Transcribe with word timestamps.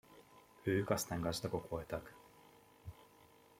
Ők 0.63 0.89
aztán 0.89 1.21
gazdagok 1.21 1.69
voltak. 1.69 2.13